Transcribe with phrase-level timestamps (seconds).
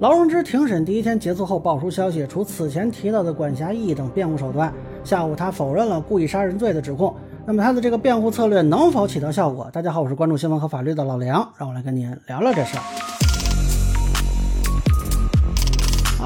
[0.00, 7.12] 劳荣枝庭审第一天结束后爆出消息，除此前提到的管辖意义等辩护手段，下午他否认了故意杀人罪的指控。
[7.44, 9.68] 那么他的这个辩护策略能否起到效果？
[9.72, 12.82] 大家好，我是关注新闻和法律的老梁，让我来跟您聊聊这事儿。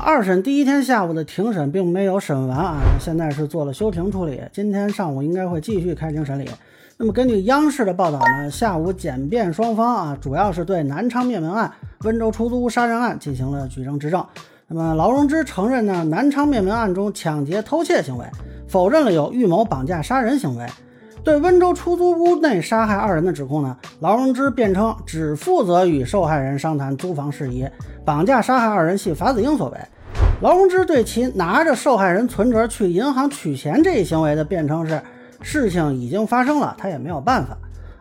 [0.04, 6.46] 二审第一天下午的庭审并没有审完啊，现在是做了休庭处理，今天上午应该会继续开庭审理。
[6.98, 11.72] 那么根据央视的报道呢，下午检辩双方啊，主要是对南昌灭门案、
[12.04, 14.24] 温州出租屋杀人案进行了举证质证。
[14.68, 18.24] 那么劳荣枝承认呢，南昌灭门案中抢劫偷窃行为，
[18.66, 20.66] 否认了有预谋绑架杀人行为。
[21.24, 27.68] 对温州出租屋内杀害二人的指控呢，劳荣枝辩称只负责与受害人商谈租房事宜，
[28.04, 29.78] 绑架杀害二人系法子英所为。
[30.40, 35.00] 劳荣枝对其拿着受害人存折去银行取钱这一行为的辩称是，
[35.42, 37.56] 事情已经发生了，他也没有办法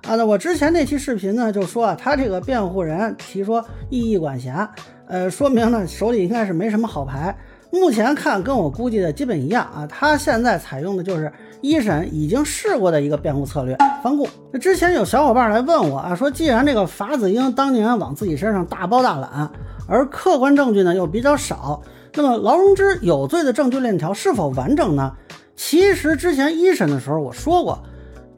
[0.07, 0.15] 啊。
[0.15, 4.69] 那我之前那期视频呢，就说啊，他这个辩护人提说异议管辖，
[5.07, 7.35] 呃，说明呢手里应该是没什么好牌。
[7.71, 14.27] 目前看跟我估计的基本一样啊，他现在采用的就是一审已经试过的一个辩护策略——翻供。
[14.51, 19.49] 那之前有小伙伴来问我啊，说既然这个法子英当年往自己身上大包大揽，
[19.87, 21.81] 而客观证据呢又比较少。
[22.13, 25.13] 那么劳荣枝有罪的证据链条是否完整呢？
[25.55, 27.81] 其实之前一审的时候我说过，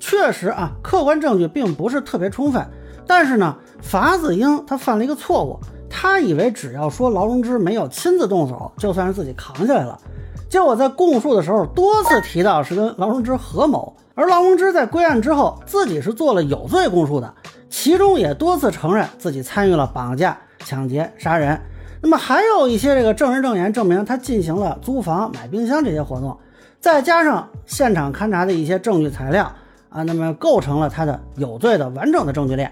[0.05, 2.61] 确实啊，客观证据并不是特别充分。
[3.07, 5.57] 但是呢，法子英他犯了一个错误，
[5.89, 9.97] 他以为只要说劳荣枝没有亲自动手，就算是自己扛下来了。
[10.49, 17.33] 结果在供述的时候多次提到是跟劳荣枝合谋，而劳荣枝在归案之后自己是做了有罪供述的，
[17.69, 21.57] 其中也多次承认自己参与了绑架、抢劫、杀人。
[22.01, 26.37] 那么还有一些这个证人证言证明他进行了租房、买冰箱这些活动，
[26.81, 29.49] 再加上现场勘查的一些证据材料
[29.93, 32.71] 啊，那么构成了他的有罪的完整的证据链。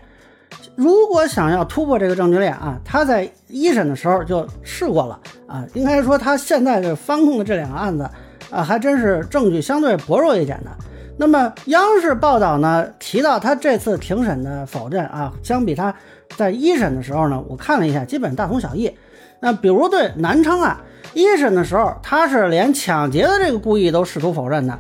[0.76, 8.10] 如果想要突破这个证据链啊，他在一审的时候就试过了啊，应该说他现在这翻供的这两个案子
[8.50, 10.72] 啊，还真是证据相对薄弱一点的。
[11.18, 15.94] 那么央视报道呢提到他这次庭审的否认啊，相比他
[16.36, 18.92] 在一审的时候呢，我看了一下，基本大同小异。
[19.40, 20.78] 那比如对南昌案
[21.14, 24.78] 一审的时候，他是连抢劫的这个故意都试图否认的。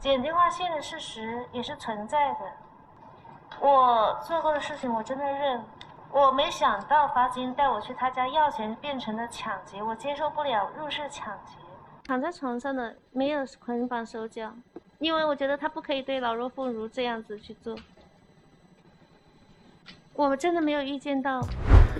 [0.00, 2.38] 剪电话线的事实也是存在的。
[3.60, 5.60] 我做过的事情我真的认。
[6.10, 11.52] 我没想到法子英带我去他家要钱变成了抢劫，我接受不了入室抢劫。
[12.04, 14.52] 躺在床上的没有捆绑手脚，
[14.98, 17.76] 因为我觉得他不可以对老弱妇孺这样子去做。
[20.14, 21.40] 我们真的没有预见到。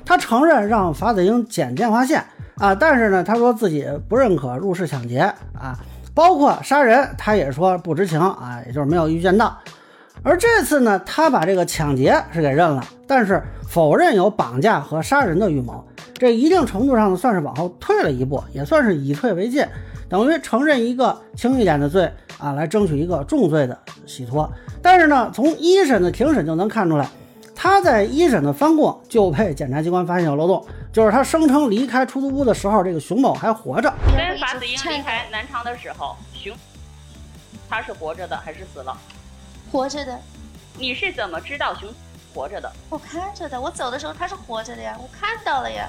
[0.05, 2.25] 他承认让法子英剪电话线
[2.57, 5.21] 啊，但是呢，他说自己不认可入室抢劫
[5.55, 5.79] 啊，
[6.15, 9.59] 包括杀人，他也说不知情啊，也就是没有预见到。
[10.23, 15.83] 而这次呢，他把这个抢劫是给认了，但是否认有绑架和杀人的预谋，
[16.15, 19.65] 这一定程度上呢，算是往后退了一步，也算是以退为进，
[20.09, 24.51] 等于承认一个轻一点的罪啊，来争取一个重罪的洗脱。
[24.83, 27.09] 但是呢，从一审的庭审就能看出来。
[27.63, 33.93] 他在一审的翻供就被检察机关发现有漏洞，就是他声称离开出租屋的时候，这个熊某还活着。
[34.17, 36.57] 跟法子英离开南昌的时候，熊
[37.69, 38.97] 他是活着的还是死了？
[39.71, 40.19] 活着的。
[40.79, 41.87] 你是怎么知道熊
[42.33, 42.73] 活着的？
[42.89, 45.87] 我看着的，我走的时候他是活着的呀，我看到了呀。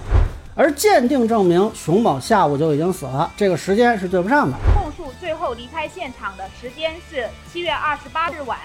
[0.53, 4.57] 而鉴定证明熊某下午就已经死了，这个时间是对不上的。
[4.75, 8.59] 控诉最后离开现场的时间是七月二十八日晚，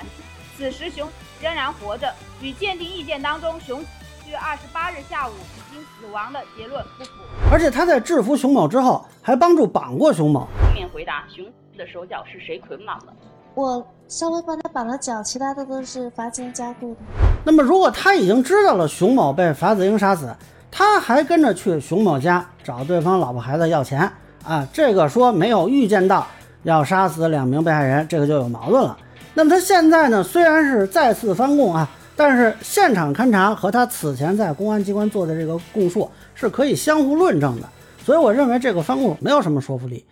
[0.58, 1.08] 此时熊。
[1.40, 3.80] 仍然活着，与鉴定意见当中熊
[4.24, 7.10] 七月二十八日下午已经死亡的结论不符。
[7.52, 10.48] 而且他在制服熊某之后，还帮助绑过熊某。
[10.64, 11.44] 正面回答：熊
[11.76, 13.12] 的手脚是谁捆绑的？
[13.54, 17.00] 我稍微帮他绑了脚，其他的都是法子英加固的。
[17.44, 20.34] 那么，如果他已经知道了熊某被法子英杀死，
[20.70, 24.10] 他还跟着去熊某家找对方老婆孩子要钱
[24.44, 24.66] 啊？
[24.72, 26.26] 这个说没有预见到
[26.64, 28.96] 要杀死两名被害人，这个就有矛盾了。
[29.36, 31.86] 那么他现在呢，虽然是再次翻供啊，
[32.16, 37.68] 但是现场勘查和他此前在公安机关做的这个供述是可以相互论证的，
[38.02, 40.06] 所以我认为这个翻供没有什么说服力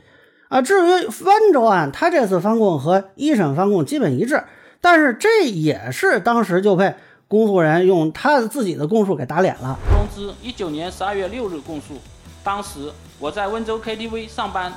[0.48, 0.60] 啊。
[0.60, 4.44] 至于温州案，他这次翻供和一审翻供基本一致，
[4.82, 6.94] 但是这也是当时就被
[7.26, 9.78] 公诉人用他自己的供述给打脸了。
[9.88, 11.94] 通知一九年十二月六日供述，
[12.42, 14.70] 当时我在温州 KTV 上班，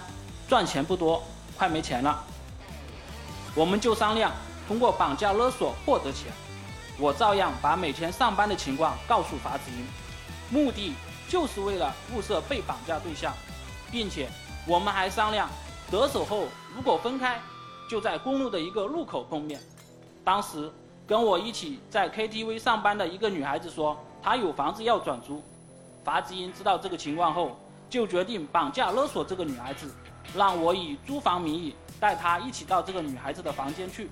[0.48, 1.22] 赚钱不多，
[1.57, 2.24] 快没钱了。
[3.56, 4.32] 我们就商量
[4.68, 6.32] 通过绑架勒索获得钱，
[7.00, 9.86] 我照样把每天上班的情况告诉法子英，
[10.50, 10.94] 目的
[11.28, 13.34] 就是为了物色被绑架对象，
[13.92, 14.30] 并且
[14.68, 15.50] 我们还商量
[15.90, 16.46] 得手后
[16.76, 17.42] 如果分开，
[17.90, 19.60] 就在公路的一个路口碰面。
[20.24, 20.72] 当时
[21.08, 25.42] 跟我一起在 KTV 上班的一个女孩子说，她有房子要转租。
[26.04, 27.58] 法子英知道这个情况后，
[27.90, 29.90] 就决定绑架勒索这个女孩子，
[30.36, 34.10] 让我以租房名义带她一起到这个女孩子的房间去。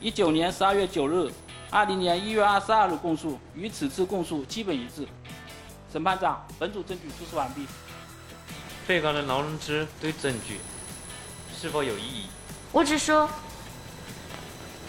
[0.00, 1.30] 一九年十二月九日，
[1.70, 5.06] 二零年一月二十二日供述与此次供述基本一致。
[5.92, 7.66] 审判长，本组证据出示完毕。
[8.86, 10.58] 被告人劳荣枝对证据
[11.54, 12.26] 是否有异议？
[12.72, 13.28] 我只说，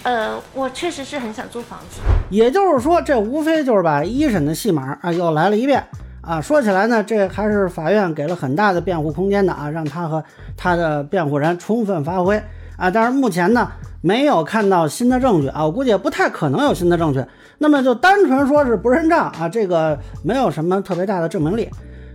[0.04, 2.02] 呃，我确实是很想租房子。
[2.30, 5.86] 也就是说，这无非就是把一审的戏码啊又来了一遍
[6.22, 6.42] 啊。
[6.42, 10.24] 说起来呢，这还是法院给了很大的辩护空间的啊，让他和
[10.58, 12.42] 他的辩护人充分发挥
[12.78, 12.90] 啊。
[12.90, 13.70] 但是目前呢，
[14.02, 17.24] 没有看到新的证据啊，我估计也不太可能有新的证据。
[17.58, 21.70] 那么就单纯说是不认账啊，这个没有什么特别大的证明力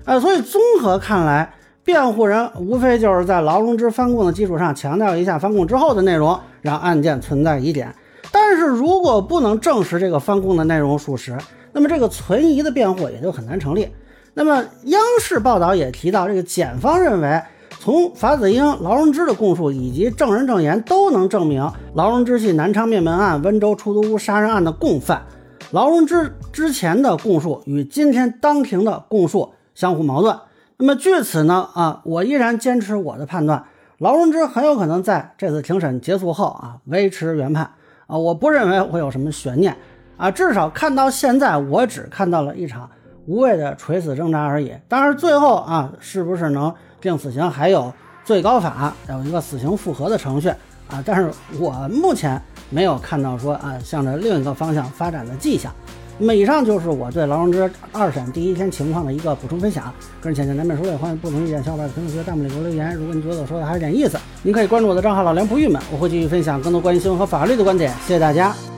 [0.04, 0.18] 啊。
[0.18, 1.52] 所以综合看来，
[1.84, 7.94] 辩护人无非就是在劳荣枝翻供的基础上强调一下翻供之后的内容，让案件存在疑点。
[8.32, 11.36] 但是如果不能证实这个翻供的内容属实，
[11.74, 13.88] 那么这个存疑的辩护也就很难成立。
[14.32, 17.42] 那么央视报道也提到，这个检方认为，
[17.80, 25.26] 从法子英、劳荣枝的供述以及证人证言都能证明劳荣枝系南昌灭门案、温州出租屋杀人案的共犯。
[25.72, 30.38] 劳荣枝之前的供述与今天当庭的供述相互矛盾。
[30.76, 33.64] 那么据此呢，啊，我依然坚持我的判断，
[33.98, 37.70] 劳荣枝很有可能在这次庭审结束后啊维持原判
[38.06, 39.76] 啊，我不认为会有什么悬念
[40.16, 42.88] 啊，至少看到现在，我只看到了一场
[43.26, 44.72] 无谓的垂死挣扎而已。
[44.88, 47.92] 当然，最后啊，是不是能定死刑，还有
[48.24, 50.48] 最高法有一个死刑复核的程序
[50.88, 52.40] 啊，但是我目前
[52.70, 55.72] 没有看到说啊向着另一个方向发展的迹象。
[56.16, 59.92] 那么以上就是我对劳荣枝二审第一天情况的一个补充分享。
[60.20, 62.94] 个人浅见难免说错，欢迎不同意见小伙伴在评论区、弹幕里给我留言。
[62.94, 67.90] 如果你觉得我说的还有点意思，您可以关注我的账号老梁不郁闷，我会继续分享更多关于新闻和法律的观点。
[68.06, 68.73] 谢谢大家。